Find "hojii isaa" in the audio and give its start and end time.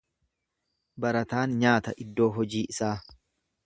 2.41-2.95